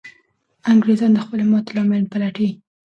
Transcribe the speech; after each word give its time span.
انګریزان 0.71 1.11
د 1.13 1.17
خپلې 1.25 1.43
ماتې 1.51 1.71
لامل 1.77 2.03
پلټي. 2.11 2.49